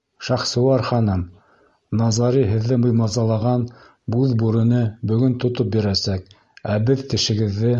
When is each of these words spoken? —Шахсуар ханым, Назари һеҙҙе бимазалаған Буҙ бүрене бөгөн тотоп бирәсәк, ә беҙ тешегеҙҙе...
—Шахсуар 0.26 0.82
ханым, 0.90 1.22
Назари 2.00 2.44
һеҙҙе 2.50 2.78
бимазалаған 2.84 3.66
Буҙ 4.16 4.36
бүрене 4.44 4.84
бөгөн 5.14 5.36
тотоп 5.46 5.74
бирәсәк, 5.76 6.32
ә 6.76 6.80
беҙ 6.92 7.04
тешегеҙҙе... 7.16 7.76